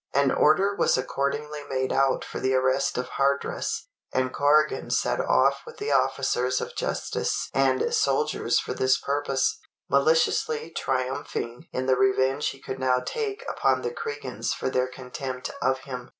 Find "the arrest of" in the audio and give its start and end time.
2.39-3.07